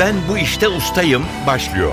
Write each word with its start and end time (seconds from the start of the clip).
Ben 0.00 0.14
bu 0.28 0.38
işte 0.38 0.68
ustayım 0.68 1.22
başlıyor. 1.46 1.92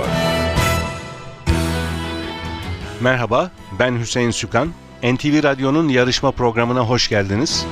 Merhaba, 3.02 3.52
ben 3.80 4.00
Hüseyin 4.00 4.32
Sükan. 4.32 4.74
NTV 5.04 5.44
Radyo'nun 5.44 5.90
yarışma 5.90 6.32
programına 6.32 6.80
hoş 6.80 7.10
geldiniz. 7.10 7.66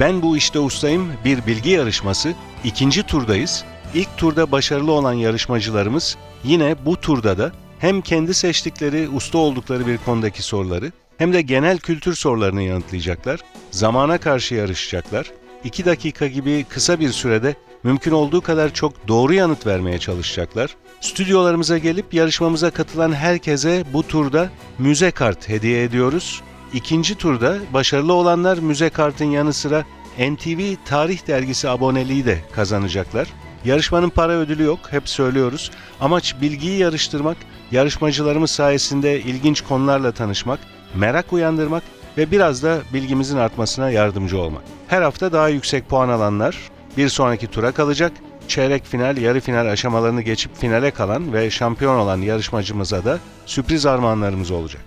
Ben 0.00 0.22
bu 0.22 0.36
işte 0.36 0.58
ustayım 0.58 1.12
bir 1.24 1.46
bilgi 1.46 1.70
yarışması. 1.70 2.34
İkinci 2.64 3.02
turdayız. 3.02 3.64
İlk 3.94 4.16
turda 4.16 4.52
başarılı 4.52 4.92
olan 4.92 5.12
yarışmacılarımız 5.12 6.16
yine 6.44 6.76
bu 6.84 7.00
turda 7.00 7.38
da 7.38 7.52
hem 7.78 8.00
kendi 8.00 8.34
seçtikleri, 8.34 9.08
usta 9.08 9.38
oldukları 9.38 9.86
bir 9.86 9.98
konudaki 9.98 10.42
soruları 10.42 10.92
hem 11.18 11.32
de 11.32 11.42
genel 11.42 11.78
kültür 11.78 12.14
sorularını 12.14 12.62
yanıtlayacaklar. 12.62 13.40
Zamana 13.70 14.18
karşı 14.18 14.54
yarışacaklar. 14.54 15.30
2 15.64 15.84
dakika 15.84 16.26
gibi 16.26 16.64
kısa 16.68 17.00
bir 17.00 17.10
sürede 17.10 17.54
mümkün 17.82 18.12
olduğu 18.12 18.40
kadar 18.40 18.74
çok 18.74 19.08
doğru 19.08 19.34
yanıt 19.34 19.66
vermeye 19.66 19.98
çalışacaklar. 19.98 20.76
Stüdyolarımıza 21.00 21.78
gelip 21.78 22.14
yarışmamıza 22.14 22.70
katılan 22.70 23.12
herkese 23.12 23.84
bu 23.92 24.02
turda 24.02 24.50
müze 24.78 25.10
kart 25.10 25.48
hediye 25.48 25.84
ediyoruz. 25.84 26.42
İkinci 26.74 27.14
turda 27.14 27.58
başarılı 27.72 28.12
olanlar 28.12 28.58
müze 28.58 28.90
kartın 28.90 29.24
yanı 29.24 29.52
sıra 29.52 29.84
NTV 30.18 30.74
Tarih 30.84 31.26
Dergisi 31.26 31.68
aboneliği 31.68 32.26
de 32.26 32.38
kazanacaklar. 32.52 33.28
Yarışmanın 33.64 34.10
para 34.10 34.32
ödülü 34.32 34.62
yok, 34.62 34.78
hep 34.90 35.08
söylüyoruz. 35.08 35.70
Amaç 36.00 36.40
bilgiyi 36.40 36.78
yarıştırmak, 36.78 37.36
yarışmacılarımız 37.72 38.50
sayesinde 38.50 39.20
ilginç 39.20 39.60
konularla 39.60 40.12
tanışmak, 40.12 40.58
merak 40.94 41.32
uyandırmak 41.32 41.82
ve 42.18 42.30
biraz 42.30 42.62
da 42.62 42.78
bilgimizin 42.92 43.36
artmasına 43.36 43.90
yardımcı 43.90 44.38
olmak. 44.38 44.62
Her 44.88 45.02
hafta 45.02 45.32
daha 45.32 45.48
yüksek 45.48 45.88
puan 45.88 46.08
alanlar 46.08 46.56
bir 46.96 47.08
sonraki 47.08 47.46
tura 47.46 47.72
kalacak. 47.72 48.12
Çeyrek 48.48 48.84
final, 48.84 49.16
yarı 49.16 49.40
final 49.40 49.66
aşamalarını 49.66 50.22
geçip 50.22 50.56
finale 50.56 50.90
kalan 50.90 51.32
ve 51.32 51.50
şampiyon 51.50 51.96
olan 51.98 52.18
yarışmacımıza 52.20 53.04
da 53.04 53.18
sürpriz 53.46 53.86
armağanlarımız 53.86 54.50
olacak. 54.50 54.82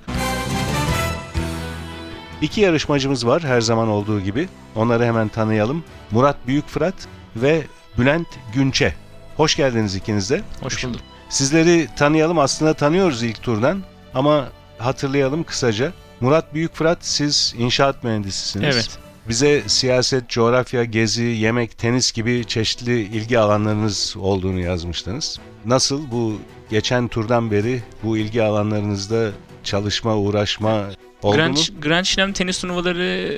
İki 2.41 2.61
yarışmacımız 2.61 3.27
var 3.27 3.43
her 3.43 3.61
zaman 3.61 3.87
olduğu 3.87 4.21
gibi. 4.21 4.47
Onları 4.75 5.05
hemen 5.05 5.27
tanıyalım. 5.27 5.83
Murat 6.11 6.47
Büyükfırat 6.47 6.95
ve 7.35 7.61
Bülent 7.97 8.27
Günçe. 8.53 8.93
Hoş 9.37 9.55
geldiniz 9.55 9.95
ikiniz 9.95 10.29
de. 10.29 10.41
Hoş 10.61 10.85
bulduk. 10.85 11.01
Sizleri 11.29 11.87
tanıyalım. 11.95 12.39
Aslında 12.39 12.73
tanıyoruz 12.73 13.23
ilk 13.23 13.41
turdan 13.41 13.83
ama 14.13 14.47
hatırlayalım 14.77 15.43
kısaca. 15.43 15.91
Murat 16.21 16.53
Büyükfırat 16.53 16.97
siz 17.01 17.55
inşaat 17.57 18.03
mühendisisiniz. 18.03 18.75
Evet. 18.75 18.99
Bize 19.29 19.63
siyaset, 19.67 20.29
coğrafya, 20.29 20.83
gezi, 20.83 21.23
yemek, 21.23 21.77
tenis 21.77 22.11
gibi 22.11 22.45
çeşitli 22.47 23.01
ilgi 23.01 23.39
alanlarınız 23.39 24.15
olduğunu 24.19 24.59
yazmıştınız. 24.59 25.39
Nasıl 25.65 26.11
bu 26.11 26.37
geçen 26.69 27.07
turdan 27.07 27.51
beri 27.51 27.83
bu 28.03 28.17
ilgi 28.17 28.43
alanlarınızda 28.43 29.31
çalışma, 29.63 30.17
uğraşma 30.17 30.85
oldu 31.23 31.35
Grand, 31.35 31.57
mu? 31.57 31.63
Grand 31.81 32.05
Slam 32.05 32.33
tenis 32.33 32.61
turnuvaları 32.61 33.37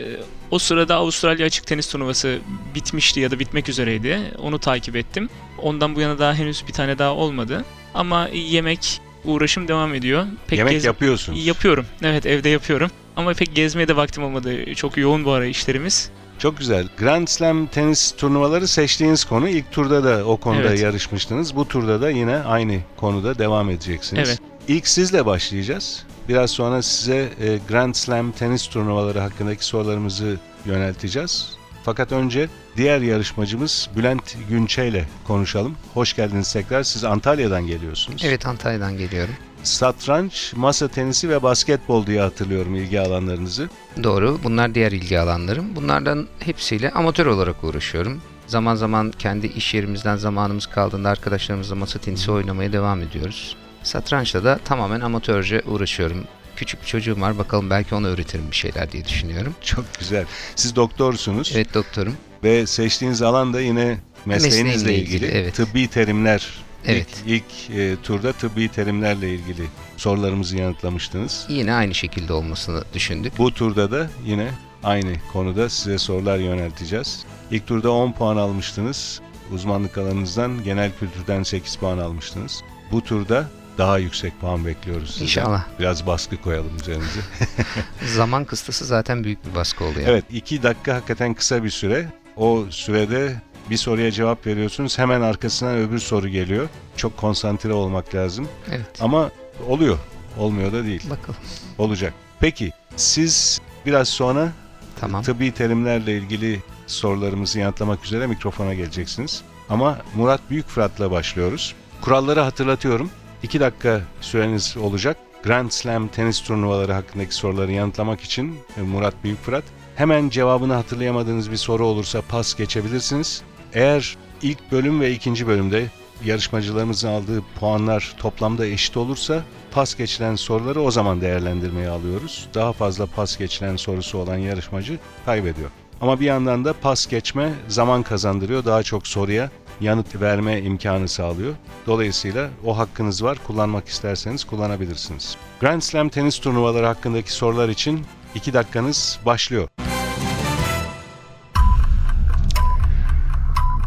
o 0.52 0.60
sırada 0.60 0.96
Avustralya 0.96 1.46
açık 1.46 1.68
tenis 1.68 1.88
turnuvası 1.90 2.40
bitmişti 2.76 3.20
ya 3.20 3.32
da 3.32 3.40
bitmek 3.40 3.70
üzereydi. 3.70 4.20
Onu 4.42 4.60
takip 4.60 4.96
ettim. 4.96 5.30
Ondan 5.62 5.96
bu 5.96 6.02
yana 6.02 6.20
daha 6.20 6.34
henüz 6.34 6.68
bir 6.68 6.74
tane 6.74 6.98
daha 6.98 7.14
olmadı. 7.14 7.66
Ama 7.94 8.28
yemek 8.28 9.02
uğraşım 9.28 9.68
devam 9.68 9.94
ediyor. 9.94 10.26
Pek 10.48 10.60
Yemek 10.60 10.84
yapıyorsunuz. 10.84 11.46
Yapıyorum. 11.46 11.86
Evet 12.04 12.26
evde 12.26 12.50
yapıyorum. 12.50 12.92
Ama 13.16 13.34
pek 13.34 13.56
gezmeye 13.56 13.88
de 13.88 13.96
vaktim 13.96 14.24
olmadı. 14.24 14.76
Çok 14.76 14.98
yoğun 14.98 15.26
bu 15.26 15.32
ara 15.32 15.46
işlerimiz. 15.46 16.12
Çok 16.40 16.58
güzel. 16.58 16.88
Grand 17.00 17.28
Slam 17.28 17.68
tenis 17.68 18.12
turnuvaları 18.18 18.68
seçtiğiniz 18.68 19.26
konu. 19.26 19.50
İlk 19.50 19.72
turda 19.72 20.04
da 20.04 20.26
o 20.26 20.38
konuda 20.38 20.68
Evet. 20.68 20.80
yarışmıştınız. 20.82 21.56
Bu 21.56 21.68
turda 21.68 22.02
da 22.02 22.10
yine 22.10 22.36
aynı 22.36 22.80
konuda 22.98 23.40
devam 23.40 23.70
edeceksiniz. 23.70 24.30
Evet. 24.30 24.40
İlk 24.68 24.88
sizle 24.88 25.26
başlayacağız. 25.26 26.04
Biraz 26.30 26.52
sonra 26.52 26.82
size 26.82 27.30
e, 27.42 27.60
Grand 27.70 27.94
Slam 27.96 28.32
tenis 28.32 28.68
turnuvaları 28.68 29.20
hakkındaki 29.20 29.66
sorularımızı 29.66 30.38
yönelteceğiz. 30.66 31.57
Fakat 31.88 32.12
önce 32.12 32.50
diğer 32.78 33.02
yarışmacımız 33.02 33.90
Bülent 33.96 34.36
Günçe 34.50 34.88
ile 34.88 35.06
konuşalım. 35.28 35.76
Hoş 35.94 36.16
geldiniz 36.16 36.54
tekrar. 36.54 36.84
Siz 36.84 37.04
Antalya'dan 37.04 37.68
geliyorsunuz. 37.68 38.22
Evet 38.26 38.46
Antalya'dan 38.46 38.98
geliyorum. 38.98 39.34
Satranç, 39.64 40.54
masa 40.56 40.88
tenisi 40.88 41.30
ve 41.30 41.44
basketbol 41.44 42.06
diye 42.06 42.22
hatırlıyorum 42.22 42.76
ilgi 42.76 43.00
alanlarınızı. 43.00 43.70
Doğru. 44.04 44.40
Bunlar 44.44 44.76
diğer 44.76 44.92
ilgi 44.92 45.20
alanlarım. 45.20 45.76
Bunlardan 45.76 46.28
hepsiyle 46.40 46.92
amatör 46.92 47.26
olarak 47.26 47.64
uğraşıyorum. 47.64 48.22
Zaman 48.48 48.76
zaman 48.76 49.12
kendi 49.20 49.48
iş 49.48 49.74
yerimizden 49.74 50.16
zamanımız 50.16 50.66
kaldığında 50.66 51.10
arkadaşlarımızla 51.10 51.76
masa 51.76 52.00
tenisi 52.00 52.32
oynamaya 52.32 52.74
devam 52.74 53.02
ediyoruz. 53.02 53.56
Satrançla 53.84 54.44
da 54.44 54.60
tamamen 54.66 55.02
amatörce 55.02 55.62
uğraşıyorum. 55.66 56.24
Küçük 56.58 56.82
bir 56.82 56.88
çocuğum 56.88 57.22
var 57.22 57.38
bakalım 57.38 57.70
belki 57.70 57.96
ona 57.96 58.08
öğretirim 58.08 58.52
bir 58.52 58.56
şeyler 58.56 58.92
diye 58.92 59.06
düşünüyorum. 59.06 59.56
Çok 59.62 59.86
güzel. 60.00 60.26
Siz 60.56 60.76
doktorsunuz. 60.76 61.52
Evet 61.56 61.74
doktorum. 61.74 62.16
Ve 62.44 62.68
seçtiğiniz 62.68 63.22
alan 63.22 63.54
da 63.54 63.62
yine 63.62 63.98
mesleğinizle 64.26 64.96
ilgili. 64.96 65.16
ilgili, 65.16 65.32
evet. 65.32 65.56
Tıbbi 65.56 65.88
terimler. 65.88 66.48
Evet. 66.86 67.08
İlk, 67.26 67.44
ilk 67.70 67.78
e, 67.78 67.96
turda 68.04 68.34
tıbbi 68.34 68.70
terimlerle 68.70 69.34
ilgili 69.34 69.64
sorularımızı 69.98 70.58
yanıtlamıştınız. 70.58 71.46
Yine 71.50 71.74
aynı 71.74 71.96
şekilde 71.96 72.34
olmasını 72.34 72.84
düşündük. 72.94 73.38
Bu 73.38 73.54
turda 73.54 73.92
da 73.92 74.10
yine 74.26 74.52
aynı 74.84 75.14
konuda 75.34 75.70
size 75.70 75.98
sorular 75.98 76.38
yönelteceğiz. 76.38 77.26
İlk 77.52 77.68
turda 77.68 77.92
10 77.92 78.12
puan 78.12 78.38
almıştınız. 78.38 79.22
Uzmanlık 79.52 79.98
alanınızdan 79.98 80.64
genel 80.64 80.92
kültürden 81.00 81.44
8 81.44 81.76
puan 81.76 81.98
almıştınız. 81.98 82.64
Bu 82.92 83.04
turda 83.04 83.50
daha 83.78 83.98
yüksek 83.98 84.42
puan 84.42 84.66
bekliyoruz 84.66 85.10
sizden. 85.10 85.26
İnşallah. 85.26 85.66
Biraz 85.80 86.08
baskı 86.08 86.38
koyalım 86.42 86.76
üzerinize. 86.82 87.20
Zaman 88.16 88.46
kıstası 88.46 88.86
zaten 88.86 89.24
büyük 89.24 89.46
bir 89.46 89.56
baskı 89.56 89.84
oluyor. 89.84 90.08
Evet 90.08 90.26
2 90.32 90.64
dakika 90.64 90.96
hakikaten 90.96 91.34
kısa 91.34 91.64
bir 91.64 91.70
süre. 91.70 92.08
O 92.38 92.66
sürede 92.70 93.42
bir 93.70 93.78
soruya 93.78 94.12
cevap 94.12 94.48
veriyorsunuz. 94.48 94.98
Hemen 95.00 95.22
arkasından 95.22 95.78
öbür 95.78 96.00
soru 96.00 96.28
geliyor. 96.28 96.70
Çok 96.96 97.18
konsantre 97.18 97.74
olmak 97.74 98.16
lazım. 98.16 98.48
Evet. 98.70 98.86
Ama 99.02 99.30
oluyor. 99.68 99.98
Olmuyor 100.38 100.72
da 100.74 100.84
değil. 100.84 101.10
Bakalım. 101.10 101.40
Olacak. 101.78 102.14
Peki 102.40 102.72
siz 102.96 103.62
biraz 103.86 104.08
sonra 104.10 104.52
Tamam. 105.00 105.24
tıbbi 105.24 105.52
terimlerle 105.52 106.18
ilgili 106.18 106.62
sorularımızı 106.88 107.60
yanıtlamak 107.60 108.06
üzere 108.06 108.28
mikrofona 108.28 108.74
geleceksiniz. 108.74 109.42
Ama 109.70 109.98
Murat 110.16 110.42
Büyükfırat'la 110.50 111.12
başlıyoruz. 111.12 111.76
Kuralları 112.02 112.40
hatırlatıyorum. 112.40 113.10
2 113.48 113.60
dakika 113.60 114.02
süreniz 114.22 114.78
olacak. 114.78 115.18
Grand 115.44 115.70
Slam 115.70 116.08
tenis 116.08 116.42
turnuvaları 116.42 116.94
hakkındaki 116.94 117.36
soruları 117.36 117.72
yanıtlamak 117.72 118.22
için 118.22 118.60
e, 118.78 118.82
Murat 118.82 119.24
Büyükfırat. 119.24 119.64
Hemen 119.96 120.30
cevabını 120.30 120.74
hatırlayamadığınız 120.74 121.52
bir 121.52 121.58
soru 121.58 121.86
olursa 121.86 122.22
pas 122.22 122.56
geçebilirsiniz. 122.56 123.42
Eğer 123.74 124.18
ilk 124.42 124.72
bölüm 124.72 125.02
ve 125.02 125.12
ikinci 125.12 125.48
bölümde 125.48 125.86
yarışmacılarımızın 126.26 127.08
aldığı 127.08 127.44
puanlar 127.60 128.16
toplamda 128.18 128.66
eşit 128.66 128.98
olursa 128.98 129.44
pas 129.72 129.96
geçilen 129.96 130.36
soruları 130.36 130.82
o 130.82 130.92
zaman 130.92 131.22
değerlendirmeye 131.22 131.90
alıyoruz. 131.90 132.48
Daha 132.54 132.74
fazla 132.74 133.06
pas 133.06 133.38
geçilen 133.38 133.76
sorusu 133.76 134.18
olan 134.18 134.38
yarışmacı 134.38 135.00
kaybediyor. 135.26 135.70
Ama 136.02 136.20
bir 136.20 136.26
yandan 136.26 136.66
da 136.66 136.74
pas 136.74 137.08
geçme 137.08 137.54
zaman 137.68 138.04
kazandırıyor. 138.04 138.66
Daha 138.66 138.84
çok 138.84 139.08
soruya 139.08 139.50
yanıt 139.82 140.22
verme 140.22 140.62
imkanı 140.62 141.08
sağlıyor. 141.08 141.54
Dolayısıyla 141.88 142.50
o 142.66 142.78
hakkınız 142.78 143.24
var. 143.24 143.38
Kullanmak 143.48 143.88
isterseniz 143.88 144.44
kullanabilirsiniz. 144.44 145.36
Grand 145.62 145.82
Slam 145.82 146.10
tenis 146.10 146.40
turnuvaları 146.40 146.86
hakkındaki 146.86 147.34
sorular 147.34 147.70
için 147.70 148.06
2 148.36 148.54
dakikanız 148.54 149.20
başlıyor. 149.26 149.68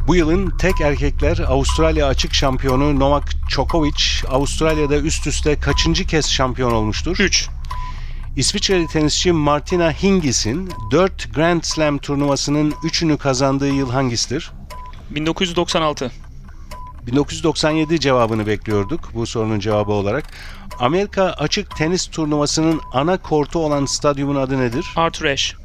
Bu 0.07 0.17
yılın 0.17 0.51
tek 0.59 0.81
erkekler 0.81 1.39
Avustralya 1.39 2.07
açık 2.07 2.35
şampiyonu 2.35 3.01
Novak 3.01 3.31
Djokovic 3.51 4.03
Avustralya'da 4.29 4.97
üst 4.97 5.27
üste 5.27 5.61
kaçıncı 5.61 6.07
kez 6.07 6.31
şampiyon 6.31 6.73
olmuştur? 6.73 7.17
3. 7.21 7.49
İsviçreli 8.37 8.87
tenisçi 8.87 9.33
Martina 9.33 9.93
Hingis'in 9.93 10.71
4 10.91 11.35
Grand 11.35 11.63
Slam 11.63 11.99
turnuvasının 11.99 12.71
3'ünü 12.71 13.19
kazandığı 13.19 13.71
yıl 13.71 13.91
hangisidir? 13.91 14.53
1996. 15.11 16.11
1997 17.07 18.01
cevabını 18.01 18.47
bekliyorduk 18.47 19.11
bu 19.15 19.27
sorunun 19.27 19.59
cevabı 19.59 19.93
olarak. 19.93 20.25
Amerika 20.79 21.25
açık 21.25 21.77
tenis 21.77 22.07
turnuvasının 22.07 22.81
ana 22.93 23.17
kortu 23.17 23.59
olan 23.59 23.87
stadyumun 23.87 24.37
adı 24.37 24.59
nedir? 24.59 24.87
Arthur 24.97 25.25
Ashe. 25.25 25.57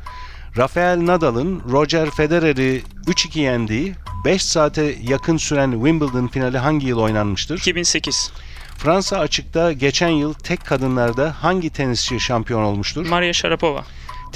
Rafael 0.57 1.05
Nadal'ın 1.05 1.61
Roger 1.71 2.09
Federer'i 2.09 2.83
3-2 3.07 3.39
yendiği 3.39 3.95
5 4.25 4.41
saate 4.41 4.95
yakın 5.03 5.37
süren 5.37 5.71
Wimbledon 5.71 6.27
finali 6.27 6.57
hangi 6.57 6.87
yıl 6.87 6.99
oynanmıştır? 6.99 7.57
2008. 7.57 8.31
Fransa 8.77 9.19
açıkta 9.19 9.71
geçen 9.71 10.09
yıl 10.09 10.33
tek 10.33 10.65
kadınlarda 10.65 11.35
hangi 11.41 11.69
tenisçi 11.69 12.19
şampiyon 12.19 12.63
olmuştur? 12.63 13.05
Maria 13.05 13.33
Sharapova. 13.33 13.83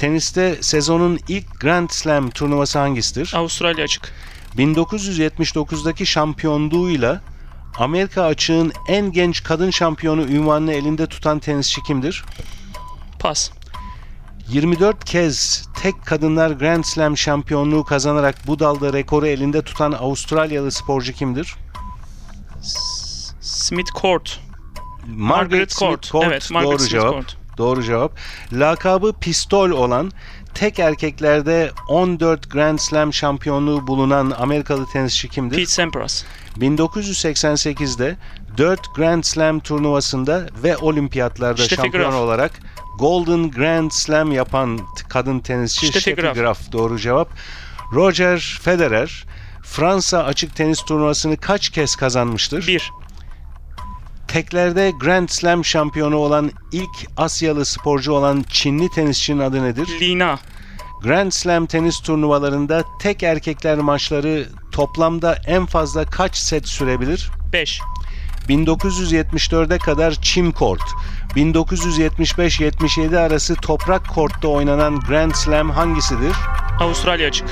Teniste 0.00 0.58
sezonun 0.60 1.18
ilk 1.28 1.60
Grand 1.60 1.90
Slam 1.90 2.30
turnuvası 2.30 2.78
hangisidir? 2.78 3.32
Avustralya 3.34 3.84
açık. 3.84 4.12
1979'daki 4.58 6.06
şampiyonluğuyla 6.06 7.22
Amerika 7.78 8.22
açığın 8.22 8.72
en 8.88 9.12
genç 9.12 9.42
kadın 9.42 9.70
şampiyonu 9.70 10.22
ünvanını 10.22 10.72
elinde 10.72 11.06
tutan 11.06 11.38
tenisçi 11.38 11.82
kimdir? 11.82 12.24
Pas. 13.18 13.50
24 14.48 15.04
kez 15.04 15.68
tek 15.82 16.06
kadınlar 16.06 16.50
Grand 16.50 16.84
Slam 16.84 17.16
şampiyonluğu 17.16 17.84
kazanarak 17.84 18.46
bu 18.46 18.58
dalda 18.58 18.92
rekoru 18.92 19.26
elinde 19.26 19.62
tutan 19.62 19.92
Avustralyalı 19.92 20.70
sporcu 20.72 21.12
kimdir? 21.12 21.54
Smith 23.40 23.90
Court. 24.00 24.40
Margaret 25.06 25.70
Court. 25.70 26.06
Smith 26.06 26.12
Court. 26.12 26.26
Evet, 26.26 26.50
Margaret 26.50 26.72
doğru 26.72 26.78
Smith 26.78 26.90
cevap. 26.90 27.12
Court. 27.12 27.39
Doğru 27.60 27.82
cevap. 27.82 28.12
Lakabı 28.52 29.12
pistol 29.20 29.70
olan 29.70 30.12
tek 30.54 30.78
erkeklerde 30.78 31.70
14 31.88 32.50
Grand 32.50 32.78
Slam 32.78 33.12
şampiyonluğu 33.12 33.86
bulunan 33.86 34.30
Amerikalı 34.38 34.86
tenisçi 34.86 35.28
kimdir? 35.28 35.56
Pete 35.56 35.70
Sampras. 35.70 36.24
1988'de 36.58 38.16
4 38.56 38.94
Grand 38.94 39.24
Slam 39.24 39.60
turnuvasında 39.60 40.46
ve 40.62 40.76
olimpiyatlarda 40.76 41.62
Steffi 41.62 41.74
şampiyon 41.76 42.10
Graf. 42.10 42.20
olarak 42.20 42.52
Golden 42.98 43.50
Grand 43.50 43.90
Slam 43.90 44.32
yapan 44.32 44.80
kadın 45.08 45.40
tenisçi 45.40 45.86
Steffi 45.86 46.00
Steffi 46.00 46.20
Graf. 46.20 46.34
Graf. 46.34 46.72
Doğru 46.72 46.98
cevap. 46.98 47.28
Roger 47.92 48.58
Federer 48.62 49.24
Fransa 49.62 50.24
açık 50.24 50.56
tenis 50.56 50.82
turnuvasını 50.82 51.36
kaç 51.36 51.68
kez 51.68 51.96
kazanmıştır? 51.96 52.66
1. 52.66 52.92
Teklerde 54.32 54.92
Grand 55.00 55.28
Slam 55.28 55.64
şampiyonu 55.64 56.16
olan 56.16 56.50
ilk 56.72 56.90
Asyalı 57.16 57.64
sporcu 57.64 58.12
olan 58.12 58.44
Çinli 58.50 58.90
tenisçinin 58.90 59.38
adı 59.38 59.64
nedir? 59.64 59.88
Lina. 60.00 60.38
Grand 61.02 61.32
Slam 61.32 61.66
tenis 61.66 62.00
turnuvalarında 62.00 62.84
tek 63.00 63.22
erkekler 63.22 63.78
maçları 63.78 64.46
toplamda 64.72 65.38
en 65.46 65.66
fazla 65.66 66.04
kaç 66.04 66.36
set 66.36 66.68
sürebilir? 66.68 67.30
5. 67.52 67.80
1974'e 68.48 69.78
kadar 69.78 70.12
çim 70.22 70.52
kort, 70.52 70.82
1975-77 71.36 73.18
arası 73.18 73.54
toprak 73.54 74.08
kortta 74.08 74.48
oynanan 74.48 75.00
Grand 75.00 75.32
Slam 75.32 75.70
hangisidir? 75.70 76.36
Avustralya 76.80 77.28
açık. 77.28 77.48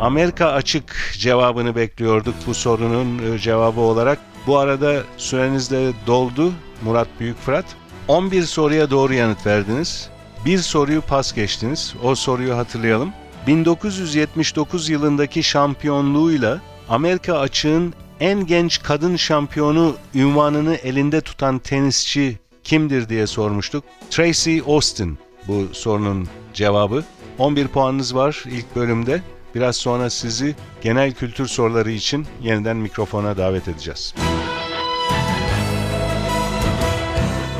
Amerika 0.00 0.46
açık 0.46 1.12
cevabını 1.18 1.76
bekliyorduk 1.76 2.34
bu 2.46 2.54
sorunun 2.54 3.34
e, 3.34 3.38
cevabı 3.38 3.80
olarak. 3.80 4.18
Bu 4.48 4.58
arada 4.58 5.02
süreniz 5.16 5.70
de 5.70 5.92
doldu 6.06 6.52
Murat 6.82 7.08
Büyük 7.20 7.38
Fırat. 7.38 7.64
11 8.08 8.42
soruya 8.42 8.90
doğru 8.90 9.14
yanıt 9.14 9.46
verdiniz. 9.46 10.10
Bir 10.46 10.58
soruyu 10.58 11.00
pas 11.00 11.34
geçtiniz. 11.34 11.94
O 12.02 12.14
soruyu 12.14 12.56
hatırlayalım. 12.56 13.12
1979 13.46 14.88
yılındaki 14.88 15.42
şampiyonluğuyla 15.42 16.60
Amerika 16.88 17.38
açığın 17.38 17.94
en 18.20 18.46
genç 18.46 18.82
kadın 18.82 19.16
şampiyonu 19.16 19.96
ünvanını 20.14 20.74
elinde 20.74 21.20
tutan 21.20 21.58
tenisçi 21.58 22.38
kimdir 22.64 23.08
diye 23.08 23.26
sormuştuk. 23.26 23.84
Tracy 24.10 24.58
Austin 24.66 25.18
bu 25.48 25.68
sorunun 25.72 26.28
cevabı. 26.54 27.04
11 27.38 27.68
puanınız 27.68 28.14
var 28.14 28.44
ilk 28.46 28.76
bölümde. 28.76 29.22
Biraz 29.54 29.76
sonra 29.76 30.10
sizi 30.10 30.54
genel 30.80 31.12
kültür 31.12 31.46
soruları 31.46 31.90
için 31.90 32.26
yeniden 32.42 32.76
mikrofona 32.76 33.36
davet 33.36 33.68
edeceğiz. 33.68 34.14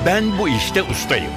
Ben 0.07 0.39
bu 0.39 0.49
işte 0.49 0.83
ustayım. 0.83 1.33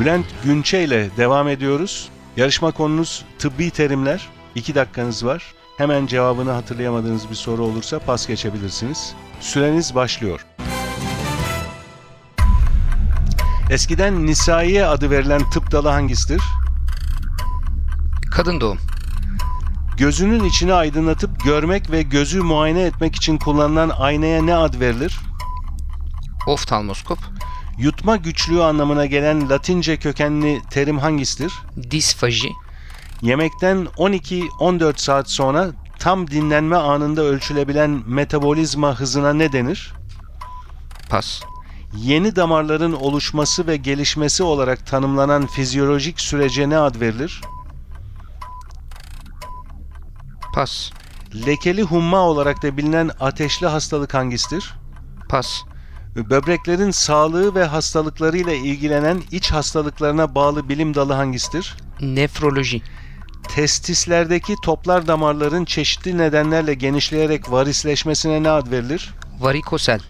Bülent 0.00 0.26
Günçe 0.44 0.84
ile 0.84 1.16
devam 1.16 1.48
ediyoruz. 1.48 2.08
Yarışma 2.36 2.70
konunuz 2.70 3.24
tıbbi 3.38 3.70
terimler. 3.70 4.28
2 4.54 4.74
dakikanız 4.74 5.26
var. 5.26 5.54
Hemen 5.78 6.06
cevabını 6.06 6.50
hatırlayamadığınız 6.50 7.30
bir 7.30 7.34
soru 7.34 7.62
olursa 7.62 7.98
pas 7.98 8.26
geçebilirsiniz. 8.26 9.14
Süreniz 9.40 9.94
başlıyor. 9.94 10.46
Eskiden 13.70 14.26
Nisaiye 14.26 14.86
adı 14.86 15.10
verilen 15.10 15.50
tıp 15.50 15.72
dalı 15.72 15.88
hangisidir? 15.88 16.42
Kadın 18.32 18.60
doğum. 18.60 18.78
Gözünün 19.96 20.44
içini 20.44 20.74
aydınlatıp 20.74 21.44
görmek 21.44 21.90
ve 21.90 22.02
gözü 22.02 22.40
muayene 22.40 22.82
etmek 22.82 23.16
için 23.16 23.38
kullanılan 23.38 23.92
aynaya 23.98 24.42
ne 24.42 24.54
ad 24.54 24.80
verilir? 24.80 25.20
Oftalmoskop. 26.46 27.18
Yutma 27.78 28.16
güçlüğü 28.16 28.62
anlamına 28.62 29.06
gelen 29.06 29.50
Latince 29.50 29.96
kökenli 29.96 30.62
terim 30.70 30.98
hangisidir? 30.98 31.52
Disfaji. 31.90 32.48
Yemekten 33.22 33.88
12-14 33.96 35.00
saat 35.00 35.30
sonra 35.30 35.70
tam 35.98 36.30
dinlenme 36.30 36.76
anında 36.76 37.22
ölçülebilen 37.22 38.02
metabolizma 38.06 39.00
hızına 39.00 39.32
ne 39.32 39.52
denir? 39.52 39.94
Pas. 41.10 41.42
Yeni 41.96 42.36
damarların 42.36 42.92
oluşması 42.92 43.66
ve 43.66 43.76
gelişmesi 43.76 44.42
olarak 44.42 44.86
tanımlanan 44.86 45.46
fizyolojik 45.46 46.20
sürece 46.20 46.68
ne 46.68 46.78
ad 46.78 47.00
verilir? 47.00 47.40
Pas. 50.54 50.90
Lekeli 51.46 51.82
humma 51.82 52.18
olarak 52.18 52.62
da 52.62 52.76
bilinen 52.76 53.10
ateşli 53.20 53.66
hastalık 53.66 54.14
hangisidir? 54.14 54.74
Pas. 55.28 55.62
Böbreklerin 56.16 56.90
sağlığı 56.90 57.54
ve 57.54 57.64
hastalıklarıyla 57.64 58.52
ilgilenen 58.52 59.22
iç 59.30 59.52
hastalıklarına 59.52 60.34
bağlı 60.34 60.68
bilim 60.68 60.94
dalı 60.94 61.12
hangisidir? 61.12 61.76
Nefroloji. 62.00 62.82
Testislerdeki 63.48 64.54
toplar 64.64 65.06
damarların 65.06 65.64
çeşitli 65.64 66.18
nedenlerle 66.18 66.74
genişleyerek 66.74 67.52
varisleşmesine 67.52 68.42
ne 68.42 68.50
ad 68.50 68.70
verilir? 68.70 69.14
Varikosel. 69.38 70.00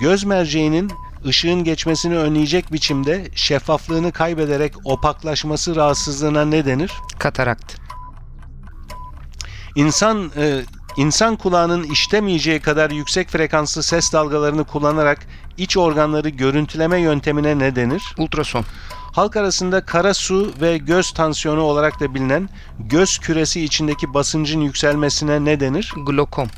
Göz 0.00 0.24
merceğinin 0.24 0.92
ışığın 1.26 1.64
geçmesini 1.64 2.16
önleyecek 2.16 2.72
biçimde 2.72 3.28
şeffaflığını 3.34 4.12
kaybederek 4.12 4.72
opaklaşması 4.84 5.76
rahatsızlığına 5.76 6.44
ne 6.44 6.66
denir? 6.66 6.92
Katarakt. 7.18 7.76
İnsan 9.76 10.30
e, 10.36 10.62
insan 10.96 11.36
kulağının 11.36 11.82
işlemeyeceği 11.82 12.60
kadar 12.60 12.90
yüksek 12.90 13.28
frekanslı 13.28 13.82
ses 13.82 14.12
dalgalarını 14.12 14.64
kullanarak 14.64 15.18
iç 15.58 15.76
organları 15.76 16.28
görüntüleme 16.28 17.00
yöntemine 17.00 17.58
ne 17.58 17.76
denir? 17.76 18.02
Ultrason. 18.18 18.64
Halk 19.12 19.36
arasında 19.36 19.84
kara 19.84 20.14
su 20.14 20.52
ve 20.60 20.78
göz 20.78 21.12
tansiyonu 21.12 21.60
olarak 21.60 22.00
da 22.00 22.14
bilinen 22.14 22.48
göz 22.78 23.18
küresi 23.18 23.64
içindeki 23.64 24.14
basıncın 24.14 24.60
yükselmesine 24.60 25.44
ne 25.44 25.60
denir? 25.60 25.92
Glokom. 26.06 26.48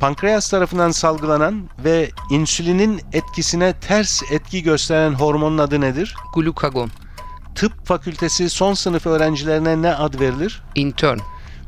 Pankreas 0.00 0.50
tarafından 0.50 0.90
salgılanan 0.90 1.68
ve 1.84 2.10
insülinin 2.30 3.00
etkisine 3.12 3.72
ters 3.80 4.22
etki 4.30 4.62
gösteren 4.62 5.12
hormonun 5.12 5.58
adı 5.58 5.80
nedir? 5.80 6.14
Glukagon. 6.34 6.90
Tıp 7.54 7.86
fakültesi 7.86 8.50
son 8.50 8.74
sınıf 8.74 9.06
öğrencilerine 9.06 9.82
ne 9.82 9.94
ad 9.94 10.20
verilir? 10.20 10.62
Intern. 10.74 11.18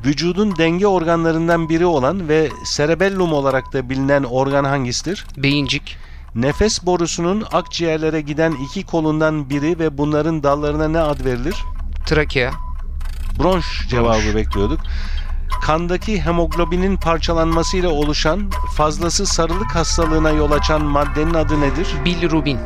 Vücudun 0.04 0.56
denge 0.56 0.86
organlarından 0.86 1.68
biri 1.68 1.86
olan 1.86 2.28
ve 2.28 2.48
cerebellum 2.76 3.32
olarak 3.32 3.72
da 3.72 3.90
bilinen 3.90 4.22
organ 4.22 4.64
hangisidir? 4.64 5.26
Beyincik. 5.36 5.96
Nefes 6.34 6.86
borusunun 6.86 7.44
akciğerlere 7.52 8.20
giden 8.20 8.54
iki 8.66 8.86
kolundan 8.86 9.50
biri 9.50 9.78
ve 9.78 9.98
bunların 9.98 10.42
dallarına 10.42 10.88
ne 10.88 11.00
ad 11.00 11.24
verilir? 11.24 11.56
Trakea. 12.06 12.50
Bronş 13.38 13.88
cevabı 13.88 14.34
bekliyorduk. 14.36 14.80
Kandaki 15.62 16.20
hemoglobinin 16.20 16.96
parçalanmasıyla 16.96 17.88
oluşan 17.88 18.50
fazlası 18.76 19.26
sarılık 19.26 19.74
hastalığına 19.74 20.30
yol 20.30 20.50
açan 20.50 20.84
maddenin 20.84 21.34
adı 21.34 21.60
nedir? 21.60 21.88
Bilirubin. 22.04 22.58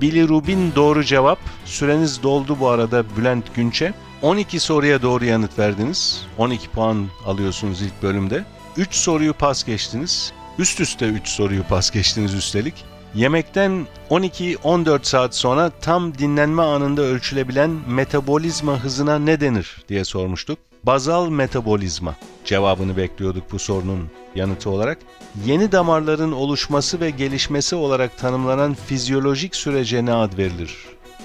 Bilirubin 0.00 0.72
doğru 0.76 1.04
cevap. 1.04 1.38
Süreniz 1.64 2.22
doldu 2.22 2.56
bu 2.60 2.68
arada 2.68 3.04
Bülent 3.16 3.54
Günçe. 3.54 3.94
12 4.22 4.60
soruya 4.60 5.02
doğru 5.02 5.24
yanıt 5.24 5.58
verdiniz. 5.58 6.26
12 6.38 6.70
puan 6.70 7.06
alıyorsunuz 7.26 7.82
ilk 7.82 8.02
bölümde. 8.02 8.44
3 8.76 8.94
soruyu 8.94 9.32
pas 9.32 9.64
geçtiniz. 9.64 10.32
Üst 10.58 10.80
üste 10.80 11.06
3 11.06 11.28
soruyu 11.28 11.62
pas 11.62 11.90
geçtiniz 11.90 12.34
üstelik. 12.34 12.74
Yemekten 13.14 13.86
12-14 14.10 14.98
saat 15.02 15.34
sonra 15.34 15.70
tam 15.80 16.18
dinlenme 16.18 16.62
anında 16.62 17.02
ölçülebilen 17.02 17.70
metabolizma 17.88 18.84
hızına 18.84 19.18
ne 19.18 19.40
denir 19.40 19.84
diye 19.88 20.04
sormuştuk. 20.04 20.58
Bazal 20.84 21.28
metabolizma 21.28 22.14
cevabını 22.44 22.96
bekliyorduk 22.96 23.52
bu 23.52 23.58
sorunun 23.58 24.10
yanıtı 24.34 24.70
olarak. 24.70 24.98
Yeni 25.46 25.72
damarların 25.72 26.32
oluşması 26.32 27.00
ve 27.00 27.10
gelişmesi 27.10 27.76
olarak 27.76 28.18
tanımlanan 28.18 28.74
fizyolojik 28.74 29.56
sürece 29.56 30.04
ne 30.04 30.12
ad 30.12 30.38
verilir 30.38 30.74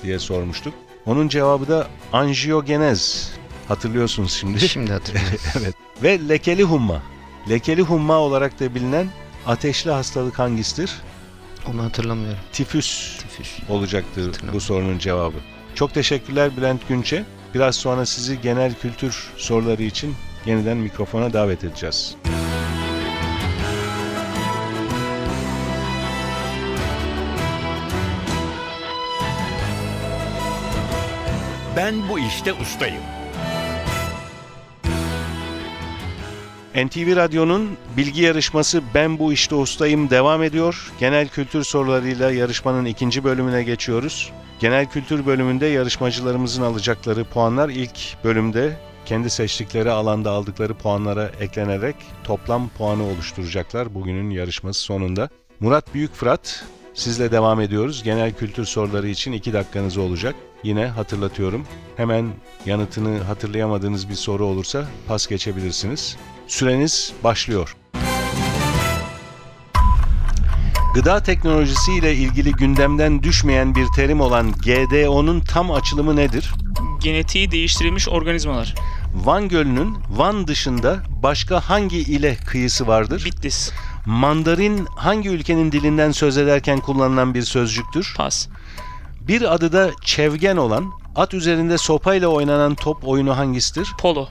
diye 0.04 0.20
sormuştuk. 0.20 0.74
Onun 1.06 1.28
cevabı 1.28 1.68
da 1.68 1.88
anjiyogenez. 2.14 3.32
Hatırlıyorsunuz 3.68 4.34
şimdi. 4.34 4.60
Şimdi 4.70 4.92
hatırlıyorum. 4.92 5.40
evet. 5.60 5.76
Ve 6.04 6.30
lekeli 6.30 6.64
humma. 6.64 7.02
Lekeli 7.50 7.82
humma 7.82 8.18
olarak 8.18 8.60
da 8.60 8.76
bilinen 8.76 9.08
ateşli 9.48 9.92
hastalık 9.92 10.40
hangisidir? 10.40 10.92
Onu 11.68 11.84
hatırlamıyorum. 11.84 12.40
Tifüs 12.52 13.18
Tifüs. 13.18 13.70
olacaktır 13.70 14.32
bu 14.54 14.62
sorunun 14.62 14.98
cevabı. 14.98 15.38
Çok 15.76 15.94
teşekkürler 15.94 16.58
Bülent 16.58 16.88
Günçe. 16.88 17.26
Biraz 17.54 17.76
sonra 17.76 18.06
sizi 18.06 18.42
genel 18.42 18.74
kültür 18.74 19.30
soruları 19.38 19.84
için 19.84 20.16
yeniden 20.46 20.78
mikrofona 20.78 21.34
davet 21.34 21.64
edeceğiz. 21.64 22.16
Ben 31.82 32.10
bu 32.10 32.20
işte 32.20 32.54
ustayım. 32.54 33.04
NTV 36.76 37.16
Radyo'nun 37.16 37.78
bilgi 37.98 38.22
yarışması 38.22 38.82
Ben 38.94 39.20
Bu 39.20 39.34
İşte 39.34 39.56
Ustayım 39.56 40.10
devam 40.10 40.44
ediyor. 40.44 40.92
Genel 41.00 41.28
kültür 41.28 41.64
sorularıyla 41.64 42.32
yarışmanın 42.32 42.86
ikinci 42.86 43.24
bölümüne 43.24 43.64
geçiyoruz. 43.64 44.32
Genel 44.60 44.90
kültür 44.90 45.26
bölümünde 45.26 45.66
yarışmacılarımızın 45.66 46.62
alacakları 46.62 47.24
puanlar 47.24 47.70
ilk 47.70 48.24
bölümde 48.24 48.78
kendi 49.06 49.30
seçtikleri 49.30 49.92
alanda 49.92 50.32
aldıkları 50.32 50.74
puanlara 50.74 51.32
eklenerek 51.40 51.96
toplam 52.24 52.70
puanı 52.70 53.04
oluşturacaklar 53.04 53.96
bugünün 53.96 54.30
yarışması 54.30 54.82
sonunda. 54.82 55.30
Murat 55.60 55.94
Büyük 55.94 56.14
Fırat 56.14 56.64
sizle 56.94 57.32
devam 57.32 57.62
ediyoruz. 57.62 58.04
Genel 58.04 58.34
kültür 58.34 58.66
soruları 58.66 59.08
için 59.08 59.32
2 59.32 59.54
dakikanız 59.54 59.98
olacak. 59.98 60.36
Yine 60.64 60.86
hatırlatıyorum. 60.86 61.66
Hemen 61.98 62.30
yanıtını 62.66 63.24
hatırlayamadığınız 63.24 64.10
bir 64.10 64.16
soru 64.16 64.46
olursa 64.46 64.86
pas 65.08 65.28
geçebilirsiniz. 65.28 66.18
Süreniz 66.48 67.14
başlıyor. 67.24 67.76
Gıda 70.96 71.24
teknolojisi 71.24 71.94
ile 71.94 72.16
ilgili 72.16 72.52
gündemden 72.52 73.24
düşmeyen 73.24 73.76
bir 73.76 73.86
terim 73.96 74.22
olan 74.22 74.52
GDO'nun 74.52 75.40
tam 75.40 75.72
açılımı 75.72 76.16
nedir? 76.16 76.54
Genetiği 77.04 77.52
değiştirilmiş 77.52 78.10
organizmalar. 78.10 78.76
Van 79.14 79.50
Gölü'nün 79.50 79.98
Van 80.10 80.48
dışında 80.48 81.04
başka 81.24 81.60
hangi 81.60 81.98
ile 81.98 82.36
kıyısı 82.36 82.88
vardır? 82.88 83.26
Bitlis. 83.26 83.72
Mandarin 84.06 84.86
hangi 84.96 85.30
ülkenin 85.30 85.72
dilinden 85.72 86.12
söz 86.12 86.38
ederken 86.38 86.80
kullanılan 86.80 87.34
bir 87.34 87.42
sözcüktür? 87.42 88.14
Pas. 88.18 88.48
Bir 89.22 89.54
adı 89.54 89.74
da 89.74 89.92
çevgen 90.02 90.58
olan, 90.58 90.92
at 91.16 91.34
üzerinde 91.34 91.78
sopayla 91.78 92.28
oynanan 92.28 92.76
top 92.76 93.08
oyunu 93.08 93.38
hangisidir? 93.38 93.88
Polo. 94.00 94.28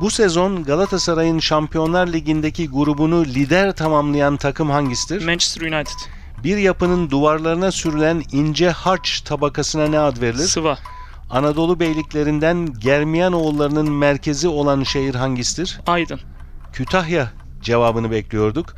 Bu 0.00 0.10
sezon 0.10 0.64
Galatasaray'ın 0.64 1.38
Şampiyonlar 1.38 2.06
Ligi'ndeki 2.06 2.68
grubunu 2.68 3.24
lider 3.24 3.76
tamamlayan 3.76 4.36
takım 4.36 4.70
hangisidir? 4.70 5.26
Manchester 5.26 5.62
United. 5.62 5.98
Bir 6.44 6.56
yapının 6.56 7.10
duvarlarına 7.10 7.72
sürülen 7.72 8.22
ince 8.32 8.70
harç 8.70 9.20
tabakasına 9.20 9.86
ne 9.86 9.98
ad 9.98 10.20
verilir? 10.20 10.46
Sıva. 10.46 10.78
Anadolu 11.30 11.80
beyliklerinden 11.80 12.66
Germiyanoğullarının 12.78 13.90
merkezi 13.90 14.48
olan 14.48 14.82
şehir 14.82 15.14
hangisidir? 15.14 15.80
Aydın. 15.86 16.20
Kütahya 16.72 17.32
cevabını 17.62 18.10
bekliyorduk. 18.10 18.74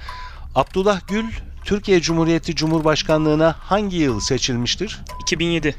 Abdullah 0.55 1.01
Gül, 1.09 1.25
Türkiye 1.65 2.01
Cumhuriyeti 2.01 2.55
Cumhurbaşkanlığına 2.55 3.57
hangi 3.61 3.97
yıl 3.97 4.21
seçilmiştir? 4.21 5.01
2007. 5.23 5.77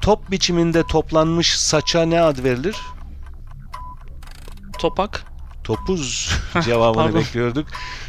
Top 0.00 0.30
biçiminde 0.30 0.86
toplanmış 0.86 1.58
saça 1.58 2.02
ne 2.02 2.20
ad 2.20 2.44
verilir? 2.44 2.76
Topak. 4.78 5.24
Topuz 5.64 6.30
cevabını 6.64 7.14
bekliyorduk. 7.14 7.66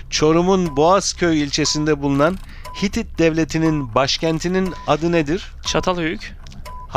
Çorum'un 0.09 0.77
Boğazköy 0.77 1.43
ilçesinde 1.43 2.01
bulunan 2.01 2.37
Hitit 2.81 3.19
Devleti'nin 3.19 3.95
başkentinin 3.95 4.73
adı 4.87 5.11
nedir? 5.11 5.51
Çatalhöyük. 5.65 6.33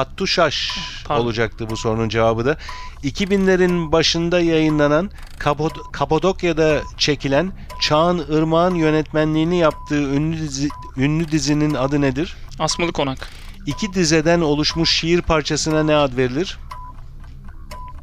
Hattuşaş 0.03 0.79
Pardon. 1.05 1.25
olacaktı 1.25 1.71
bu 1.71 1.77
sorunun 1.77 2.09
cevabı 2.09 2.47
da. 2.47 2.57
2000'lerin 3.05 3.93
başında 3.93 4.41
yayınlanan 4.41 5.11
Kapod- 5.39 5.93
Kapadokya'da 5.93 6.81
çekilen 6.99 7.53
Çağan 7.81 8.19
Irmak'ın 8.19 8.75
yönetmenliğini 8.75 9.59
yaptığı 9.59 10.03
ünlü, 10.03 10.37
dizi- 10.39 10.69
ünlü 10.97 11.31
dizinin 11.33 11.75
adı 11.75 12.01
nedir? 12.01 12.37
Asmalı 12.59 12.93
Konak. 12.93 13.29
İki 13.67 13.93
dizeden 13.93 14.41
oluşmuş 14.41 14.91
şiir 14.91 15.23
parçasına 15.23 15.83
ne 15.83 15.95
ad 15.97 16.17
verilir? 16.17 16.59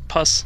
Pas. 0.10 0.44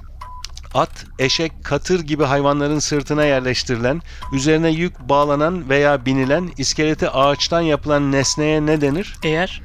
At, 0.74 1.06
eşek, 1.20 1.52
katır 1.64 2.00
gibi 2.00 2.24
hayvanların 2.24 2.80
sırtına 2.80 3.26
yerleştirilen, 3.26 4.02
üzerine 4.34 4.70
yük 4.70 5.00
bağlanan 5.00 5.70
veya 5.70 6.06
binilen, 6.06 6.50
iskeleti 6.58 7.10
ağaçtan 7.10 7.62
yapılan 7.62 8.12
nesneye 8.12 8.66
ne 8.66 8.82
denir? 8.82 9.16
Eğer. 9.24 9.62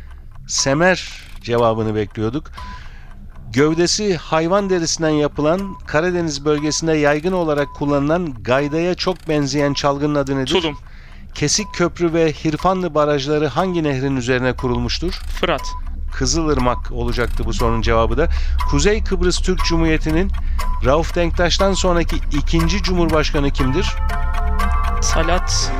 Semer 0.48 1.24
cevabını 1.44 1.94
bekliyorduk. 1.94 2.50
Gövdesi 3.52 4.16
hayvan 4.16 4.70
derisinden 4.70 5.08
yapılan, 5.08 5.74
Karadeniz 5.86 6.44
bölgesinde 6.44 6.92
yaygın 6.92 7.32
olarak 7.32 7.68
kullanılan 7.74 8.34
gaydaya 8.42 8.94
çok 8.94 9.28
benzeyen 9.28 9.74
çalgının 9.74 10.14
adı 10.14 10.36
nedir? 10.36 10.52
Tulum. 10.52 10.78
Kesik 11.34 11.74
Köprü 11.74 12.12
ve 12.12 12.32
Hirfanlı 12.32 12.94
barajları 12.94 13.46
hangi 13.46 13.84
nehrin 13.84 14.16
üzerine 14.16 14.52
kurulmuştur? 14.56 15.12
Fırat. 15.40 15.62
Kızılırmak 16.14 16.92
olacaktı 16.92 17.44
bu 17.44 17.52
sorunun 17.52 17.82
cevabı 17.82 18.16
da. 18.16 18.28
Kuzey 18.70 19.04
Kıbrıs 19.04 19.38
Türk 19.38 19.64
Cumhuriyeti'nin 19.64 20.30
Rauf 20.84 21.14
Denktaş'tan 21.14 21.72
sonraki 21.72 22.16
ikinci 22.32 22.82
cumhurbaşkanı 22.82 23.50
kimdir? 23.50 23.86
Salat. 25.00 25.72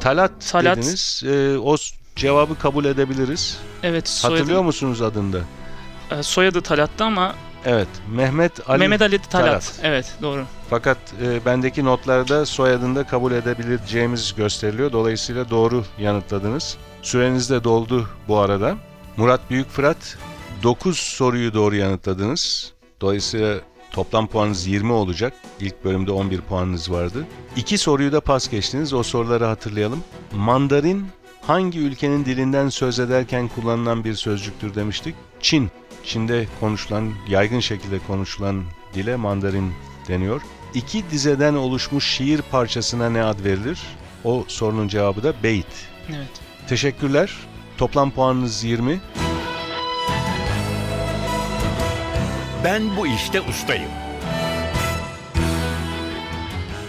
Talat, 0.00 0.32
Talat. 0.50 0.76
dediniz. 0.76 1.22
Ee, 1.26 1.58
o 1.58 1.76
cevabı 2.18 2.58
kabul 2.58 2.84
edebiliriz. 2.84 3.58
Evet 3.82 4.08
soyadı. 4.08 4.36
Hatırlıyor 4.38 4.62
musunuz 4.62 5.02
adında? 5.02 5.38
e, 6.10 6.22
soyadı 6.22 6.60
Talat'tı 6.60 7.04
ama 7.04 7.34
Evet, 7.64 7.88
Mehmet 8.10 8.70
Ali 8.70 8.78
Mehmet 8.78 9.02
Ali 9.02 9.18
Talat. 9.18 9.30
Talat. 9.46 9.80
Evet 9.82 10.14
doğru. 10.22 10.44
Fakat 10.70 10.98
e, 11.22 11.44
bendeki 11.44 11.84
notlarda 11.84 12.46
soyadını 12.46 12.96
da 12.96 13.06
kabul 13.06 13.32
edebileceğimiz 13.32 14.34
gösteriliyor. 14.34 14.92
Dolayısıyla 14.92 15.50
doğru 15.50 15.84
yanıtladınız. 15.98 16.76
Süreniz 17.02 17.50
de 17.50 17.64
doldu 17.64 18.08
bu 18.28 18.38
arada. 18.38 18.76
Murat 19.16 19.40
Büyük 19.50 19.68
Fırat 19.70 20.18
9 20.62 20.98
soruyu 20.98 21.54
doğru 21.54 21.76
yanıtladınız. 21.76 22.72
Dolayısıyla 23.00 23.54
toplam 23.92 24.26
puanınız 24.26 24.66
20 24.66 24.92
olacak. 24.92 25.32
İlk 25.60 25.84
bölümde 25.84 26.10
11 26.12 26.40
puanınız 26.40 26.90
vardı. 26.92 27.26
İki 27.56 27.78
soruyu 27.78 28.12
da 28.12 28.20
pas 28.20 28.50
geçtiniz. 28.50 28.92
O 28.92 29.02
soruları 29.02 29.44
hatırlayalım. 29.44 30.04
Mandarin 30.32 31.06
hangi 31.48 31.78
ülkenin 31.78 32.24
dilinden 32.24 32.68
söz 32.68 32.98
ederken 32.98 33.48
kullanılan 33.48 34.04
bir 34.04 34.14
sözcüktür 34.14 34.74
demiştik? 34.74 35.14
Çin. 35.40 35.70
Çin'de 36.04 36.46
konuşulan, 36.60 37.12
yaygın 37.28 37.60
şekilde 37.60 37.98
konuşulan 38.06 38.64
dile 38.94 39.16
Mandarin 39.16 39.72
deniyor. 40.08 40.42
İki 40.74 41.10
dizeden 41.10 41.54
oluşmuş 41.54 42.06
şiir 42.06 42.42
parçasına 42.42 43.10
ne 43.10 43.22
ad 43.22 43.44
verilir? 43.44 43.80
O 44.24 44.44
sorunun 44.48 44.88
cevabı 44.88 45.22
da 45.22 45.42
beyt. 45.42 45.88
Evet. 46.08 46.40
Teşekkürler. 46.68 47.32
Toplam 47.78 48.10
puanınız 48.10 48.64
20. 48.64 49.00
Ben 52.64 52.96
bu 52.96 53.06
işte 53.06 53.40
ustayım. 53.40 54.07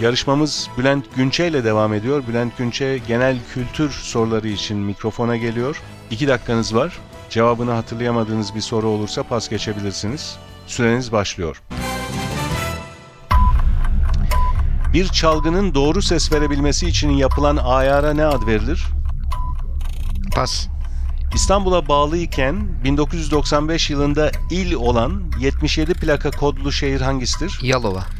Yarışmamız 0.01 0.69
Bülent 0.77 1.05
Günçe 1.15 1.47
ile 1.47 1.63
devam 1.63 1.93
ediyor. 1.93 2.23
Bülent 2.27 2.57
Günçe 2.57 2.97
genel 3.07 3.37
kültür 3.53 3.91
soruları 3.91 4.47
için 4.47 4.77
mikrofona 4.77 5.37
geliyor. 5.37 5.81
2 6.11 6.27
dakikanız 6.27 6.75
var. 6.75 6.99
Cevabını 7.29 7.71
hatırlayamadığınız 7.71 8.55
bir 8.55 8.61
soru 8.61 8.87
olursa 8.87 9.23
pas 9.23 9.49
geçebilirsiniz. 9.49 10.35
Süreniz 10.67 11.11
başlıyor. 11.11 11.61
Bir 14.93 15.07
çalgının 15.07 15.75
doğru 15.75 16.01
ses 16.01 16.31
verebilmesi 16.31 16.87
için 16.87 17.09
yapılan 17.09 17.57
ayara 17.57 18.13
ne 18.13 18.25
ad 18.25 18.47
verilir? 18.47 18.85
Pas. 20.35 20.67
İstanbul'a 21.35 21.87
bağlıyken 21.87 22.83
1995 22.83 23.89
yılında 23.89 24.31
il 24.51 24.73
olan 24.73 25.31
77 25.39 25.93
plaka 25.93 26.31
kodlu 26.31 26.71
şehir 26.71 27.01
hangisidir? 27.01 27.59
Yalova. 27.61 28.18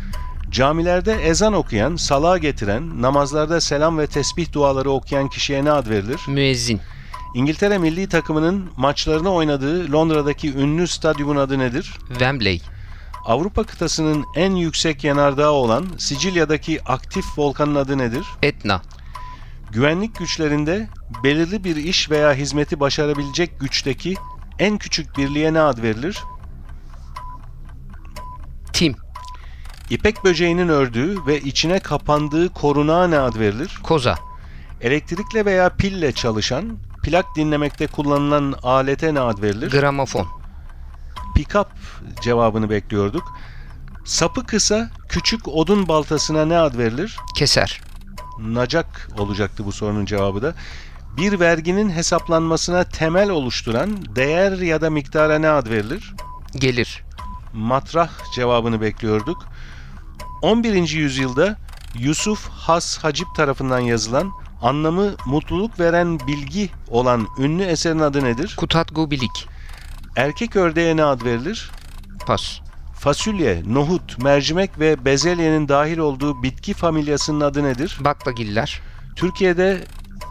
Camilerde 0.51 1.13
ezan 1.13 1.53
okuyan, 1.53 1.95
salağa 1.95 2.37
getiren, 2.37 3.01
namazlarda 3.01 3.61
selam 3.61 3.97
ve 3.97 4.07
tesbih 4.07 4.53
duaları 4.53 4.91
okuyan 4.91 5.29
kişiye 5.29 5.65
ne 5.65 5.71
ad 5.71 5.89
verilir? 5.89 6.21
Müezzin. 6.27 6.81
İngiltere 7.35 7.77
milli 7.77 8.09
takımının 8.09 8.69
maçlarını 8.77 9.33
oynadığı 9.33 9.91
Londra'daki 9.91 10.53
ünlü 10.53 10.87
stadyumun 10.87 11.35
adı 11.35 11.59
nedir? 11.59 11.93
Wembley. 12.07 12.61
Avrupa 13.25 13.63
kıtasının 13.63 14.25
en 14.35 14.55
yüksek 14.55 15.03
yanardağı 15.03 15.51
olan 15.51 15.85
Sicilya'daki 15.97 16.83
aktif 16.83 17.25
volkanın 17.37 17.75
adı 17.75 17.97
nedir? 17.97 18.25
Etna. 18.43 18.81
Güvenlik 19.71 20.15
güçlerinde 20.15 20.87
belirli 21.23 21.63
bir 21.63 21.75
iş 21.75 22.09
veya 22.11 22.33
hizmeti 22.33 22.79
başarabilecek 22.79 23.59
güçteki 23.59 24.15
en 24.59 24.77
küçük 24.77 25.17
birliğe 25.17 25.53
ne 25.53 25.61
ad 25.61 25.81
verilir? 25.81 26.17
İpek 29.89 30.23
böceğinin 30.23 30.69
ördüğü 30.69 31.25
ve 31.25 31.41
içine 31.41 31.79
kapandığı 31.79 32.49
korunağa 32.49 33.07
ne 33.07 33.19
ad 33.19 33.39
verilir? 33.39 33.79
Koza. 33.83 34.15
Elektrikle 34.81 35.45
veya 35.45 35.69
pille 35.69 36.11
çalışan, 36.11 36.77
plak 37.03 37.25
dinlemekte 37.35 37.87
kullanılan 37.87 38.55
alete 38.63 39.13
ne 39.13 39.19
ad 39.19 39.41
verilir? 39.41 39.71
Gramofon. 39.71 40.27
pick-up 41.35 41.67
cevabını 42.21 42.69
bekliyorduk. 42.69 43.23
Sapı 44.05 44.45
kısa, 44.45 44.89
küçük 45.09 45.47
odun 45.47 45.87
baltasına 45.87 46.45
ne 46.45 46.57
ad 46.57 46.77
verilir? 46.77 47.17
Keser. 47.35 47.81
Nacak 48.39 49.09
olacaktı 49.17 49.65
bu 49.65 49.71
sorunun 49.71 50.05
cevabı 50.05 50.41
da. 50.41 50.55
Bir 51.17 51.39
verginin 51.39 51.89
hesaplanmasına 51.89 52.83
temel 52.83 53.29
oluşturan 53.29 54.15
değer 54.15 54.57
ya 54.57 54.81
da 54.81 54.89
miktara 54.89 55.39
ne 55.39 55.49
ad 55.49 55.69
verilir? 55.69 56.13
Gelir. 56.55 57.03
Matrah 57.53 58.09
cevabını 58.33 58.81
bekliyorduk. 58.81 59.48
11. 60.41 60.89
yüzyılda 60.89 61.57
Yusuf 61.95 62.49
Has 62.49 62.97
Hacip 62.97 63.35
tarafından 63.35 63.79
yazılan 63.79 64.31
anlamı 64.61 65.15
mutluluk 65.25 65.79
veren 65.79 66.19
bilgi 66.27 66.69
olan 66.87 67.27
ünlü 67.37 67.63
eserin 67.63 67.99
adı 67.99 68.23
nedir? 68.23 68.55
Kutatgu 68.57 69.11
bilik. 69.11 69.47
Erkek 70.15 70.55
ördeğe 70.55 70.97
ne 70.97 71.03
ad 71.03 71.21
verilir? 71.25 71.71
Pas. 72.25 72.59
Fasulye, 72.99 73.63
nohut, 73.67 74.17
mercimek 74.23 74.79
ve 74.79 75.05
bezelyenin 75.05 75.67
dahil 75.67 75.97
olduğu 75.97 76.43
bitki 76.43 76.73
familyasının 76.73 77.41
adı 77.41 77.63
nedir? 77.63 77.97
Baklagiller. 77.99 78.81
Türkiye'de 79.15 79.83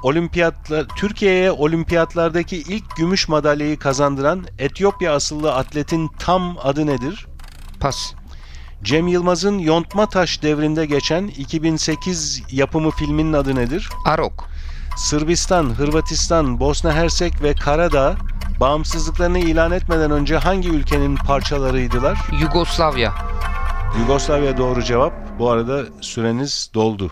olimpiyatlar 0.02 0.86
Türkiye'ye 0.96 1.50
olimpiyatlardaki 1.50 2.56
ilk 2.56 2.96
gümüş 2.96 3.28
madalyayı 3.28 3.78
kazandıran 3.78 4.46
Etiyopya 4.58 5.14
asıllı 5.14 5.54
atletin 5.54 6.10
tam 6.18 6.56
adı 6.62 6.86
nedir? 6.86 7.26
Pas. 7.80 8.14
Cem 8.82 9.08
Yılmaz'ın 9.08 9.58
Yontma 9.58 10.06
Taş 10.06 10.42
devrinde 10.42 10.86
geçen 10.86 11.26
2008 11.26 12.42
yapımı 12.52 12.90
filminin 12.90 13.32
adı 13.32 13.54
nedir? 13.54 13.88
Arok. 14.04 14.48
Sırbistan, 14.96 15.64
Hırvatistan, 15.64 16.60
Bosna 16.60 16.92
Hersek 16.92 17.42
ve 17.42 17.54
Karadağ 17.54 18.16
bağımsızlıklarını 18.60 19.38
ilan 19.38 19.72
etmeden 19.72 20.10
önce 20.10 20.36
hangi 20.36 20.68
ülkenin 20.68 21.16
parçalarıydılar? 21.16 22.18
Yugoslavya. 22.40 23.14
Yugoslavya 24.00 24.56
doğru 24.56 24.82
cevap. 24.82 25.12
Bu 25.38 25.50
arada 25.50 25.84
süreniz 26.00 26.70
doldu. 26.74 27.10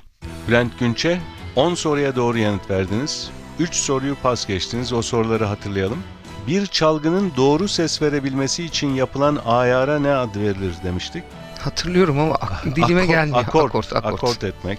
Bülent 0.48 0.78
Günç'e 0.78 1.20
10 1.56 1.74
soruya 1.74 2.16
doğru 2.16 2.38
yanıt 2.38 2.70
verdiniz. 2.70 3.30
3 3.58 3.74
soruyu 3.74 4.16
pas 4.22 4.46
geçtiniz. 4.46 4.92
O 4.92 5.02
soruları 5.02 5.44
hatırlayalım. 5.44 5.98
Bir 6.46 6.66
çalgının 6.66 7.32
doğru 7.36 7.68
ses 7.68 8.02
verebilmesi 8.02 8.64
için 8.64 8.94
yapılan 8.94 9.38
ayara 9.46 9.98
ne 9.98 10.14
ad 10.14 10.36
verilir 10.36 10.74
demiştik. 10.84 11.24
Hatırlıyorum 11.58 12.18
ama 12.20 12.34
ak- 12.34 12.64
dilime 12.76 13.00
Akor- 13.00 13.08
gelmiyor. 13.08 13.38
Akort, 13.38 13.64
akort, 13.66 13.92
akort. 13.96 14.14
akort 14.14 14.44
etmek. 14.44 14.78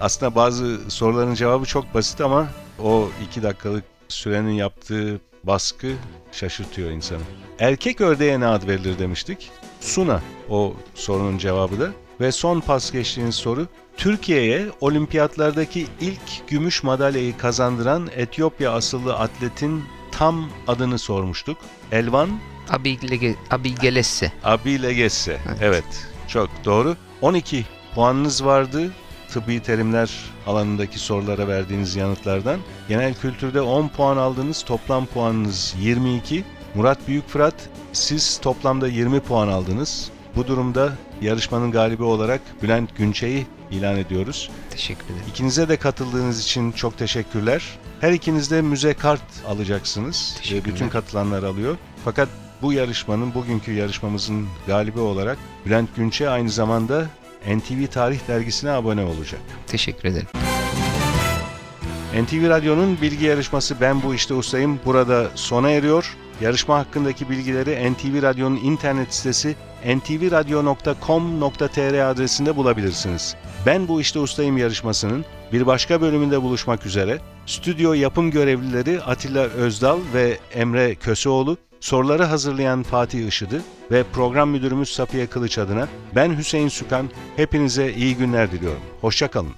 Aslında 0.00 0.34
bazı 0.34 0.90
soruların 0.90 1.34
cevabı 1.34 1.64
çok 1.66 1.94
basit 1.94 2.20
ama 2.20 2.48
o 2.82 3.08
2 3.28 3.42
dakikalık 3.42 3.84
sürenin 4.08 4.52
yaptığı 4.52 5.20
baskı 5.44 5.92
şaşırtıyor 6.32 6.90
insanı. 6.90 7.20
Erkek 7.58 8.00
ördeğe 8.00 8.40
ne 8.40 8.46
ad 8.46 8.66
verilir 8.68 8.98
demiştik. 8.98 9.50
Suna 9.80 10.20
o 10.48 10.74
sorunun 10.94 11.38
cevabı 11.38 11.80
da. 11.80 11.88
Ve 12.20 12.32
son 12.32 12.60
pas 12.60 12.92
geçtiğiniz 12.92 13.34
soru. 13.34 13.66
Türkiye'ye 13.96 14.66
olimpiyatlardaki 14.80 15.86
ilk 16.00 16.48
gümüş 16.48 16.82
madalyayı 16.82 17.38
kazandıran 17.38 18.08
Etiyopya 18.16 18.72
asıllı 18.72 19.16
atletin 19.16 19.84
tam 20.12 20.50
adını 20.68 20.98
sormuştuk. 20.98 21.58
Elvan 21.92 22.30
Abigele, 22.70 23.34
Abigelesse. 23.50 24.32
Abi 24.44 24.82
Legesse. 24.82 25.38
Evet. 25.48 25.58
Evet. 25.62 25.84
Çok 26.30 26.50
doğru. 26.64 26.96
12 27.22 27.64
puanınız 27.94 28.44
vardı. 28.44 28.90
Tıbbi 29.28 29.62
terimler 29.62 30.10
alanındaki 30.46 30.98
sorulara 30.98 31.48
verdiğiniz 31.48 31.96
yanıtlardan. 31.96 32.60
Genel 32.88 33.14
kültürde 33.14 33.60
10 33.60 33.88
puan 33.88 34.16
aldınız. 34.16 34.62
Toplam 34.62 35.06
puanınız 35.06 35.74
22. 35.80 36.44
Murat 36.74 37.08
Büyükfırat 37.08 37.54
siz 37.92 38.38
toplamda 38.38 38.88
20 38.88 39.20
puan 39.20 39.48
aldınız. 39.48 40.10
Bu 40.36 40.46
durumda 40.46 40.92
yarışmanın 41.20 41.70
galibi 41.70 42.02
olarak 42.02 42.40
Bülent 42.62 42.96
Günçe'yi 42.96 43.46
ilan 43.70 43.96
ediyoruz. 43.96 44.50
Teşekkür 44.70 45.04
ederim. 45.04 45.24
İkinize 45.28 45.68
de 45.68 45.76
katıldığınız 45.76 46.44
için 46.44 46.72
çok 46.72 46.98
teşekkürler. 46.98 47.78
Her 48.00 48.12
ikiniz 48.12 48.50
de 48.50 48.62
müze 48.62 48.94
kart 48.94 49.22
alacaksınız. 49.48 50.40
Bütün 50.64 50.88
katılanlar 50.88 51.42
alıyor. 51.42 51.76
Fakat 52.04 52.28
bu 52.62 52.72
yarışmanın, 52.72 53.34
bugünkü 53.34 53.72
yarışmamızın 53.72 54.46
galibi 54.66 55.00
olarak 55.00 55.38
Bülent 55.66 55.96
Günçe 55.96 56.30
aynı 56.30 56.50
zamanda 56.50 57.06
NTV 57.46 57.86
Tarih 57.86 58.28
Dergisi'ne 58.28 58.70
abone 58.70 59.04
olacak. 59.04 59.40
Teşekkür 59.66 60.08
ederim. 60.08 60.26
NTV 62.22 62.48
Radyo'nun 62.48 62.98
bilgi 63.02 63.24
yarışması 63.24 63.80
Ben 63.80 64.02
Bu 64.02 64.14
İşte 64.14 64.34
Ustayım 64.34 64.80
burada 64.84 65.28
sona 65.34 65.70
eriyor. 65.70 66.16
Yarışma 66.40 66.78
hakkındaki 66.78 67.30
bilgileri 67.30 67.92
NTV 67.92 68.22
Radyo'nun 68.22 68.56
internet 68.56 69.14
sitesi 69.14 69.56
ntvradio.com.tr 69.86 72.10
adresinde 72.10 72.56
bulabilirsiniz. 72.56 73.36
Ben 73.66 73.88
Bu 73.88 74.00
İşte 74.00 74.18
Ustayım 74.18 74.58
yarışmasının 74.58 75.24
bir 75.52 75.66
başka 75.66 76.00
bölümünde 76.00 76.42
buluşmak 76.42 76.86
üzere. 76.86 77.18
Stüdyo 77.46 77.92
yapım 77.92 78.30
görevlileri 78.30 79.02
Atilla 79.02 79.42
Özdal 79.42 79.98
ve 80.14 80.38
Emre 80.54 80.94
Köseoğlu, 80.94 81.56
soruları 81.80 82.24
hazırlayan 82.24 82.82
Fatih 82.82 83.28
Işıdı 83.28 83.62
ve 83.90 84.04
program 84.12 84.50
müdürümüz 84.50 84.92
Safiye 84.92 85.26
Kılıç 85.26 85.58
adına 85.58 85.88
ben 86.14 86.38
Hüseyin 86.38 86.68
Sükan. 86.68 87.10
Hepinize 87.36 87.92
iyi 87.92 88.16
günler 88.16 88.52
diliyorum. 88.52 88.82
Hoşçakalın. 89.00 89.54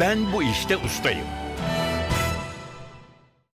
Ben 0.00 0.32
bu 0.32 0.42
işte 0.42 0.76
ustayım. 0.76 1.41